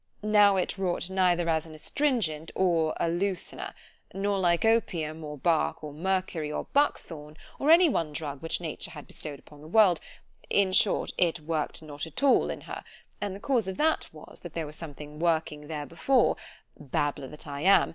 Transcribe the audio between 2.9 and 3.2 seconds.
a